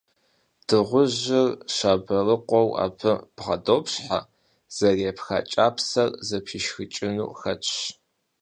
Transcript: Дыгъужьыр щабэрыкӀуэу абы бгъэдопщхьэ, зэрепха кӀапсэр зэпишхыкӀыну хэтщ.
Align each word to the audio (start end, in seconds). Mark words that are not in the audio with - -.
Дыгъужьыр 0.67 1.47
щабэрыкӀуэу 1.75 2.69
абы 2.85 3.11
бгъэдопщхьэ, 3.35 4.19
зэрепха 4.75 5.39
кӀапсэр 5.51 6.09
зэпишхыкӀыну 6.27 7.31
хэтщ. 7.39 7.73